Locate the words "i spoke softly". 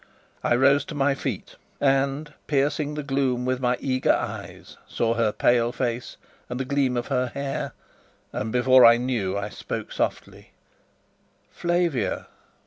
9.37-10.53